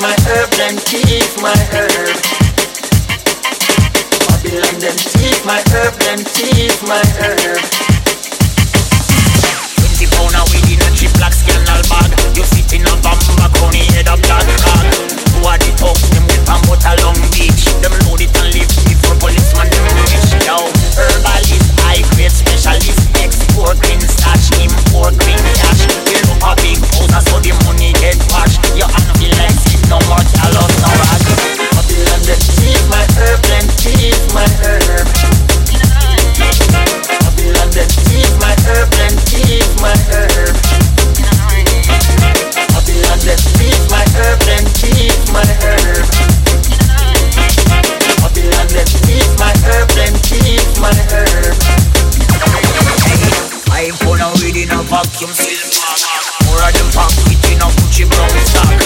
[0.00, 2.16] my herb, then keep my herb.
[4.28, 7.89] Babylon, then keep my herb, then keep my herb.
[55.20, 58.79] Kim Silver More of them pop, it in a Gucci brown stock